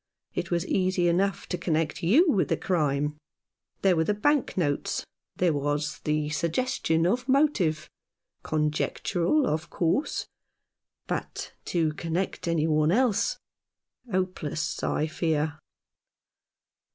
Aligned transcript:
It 0.33 0.49
was 0.49 0.65
easy 0.65 1.07
enough 1.07 1.45
to 1.49 1.59
connect 1.59 2.01
you 2.01 2.27
with 2.31 2.47
the 2.47 2.57
crime. 2.57 3.17
There 3.83 3.95
were 3.95 4.03
the 4.03 4.15
bank 4.15 4.57
notes— 4.57 5.05
there 5.37 5.53
was 5.53 5.99
the 5.99 6.29
suggestion 6.29 7.05
of 7.05 7.29
motive— 7.29 7.87
conjectural, 8.51 9.45
of 9.45 9.69
course; 9.69 10.25
but 11.05 11.53
to 11.65 11.93
connect 11.93 12.47
any 12.47 12.65
one 12.65 12.91
else? 12.91 13.37
Hopeless, 14.11 14.81
I 14.81 15.05
fear." 15.05 15.59